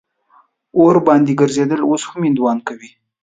[0.79, 2.89] اور باندې ګرځېدل اوس هم هندوان کوي.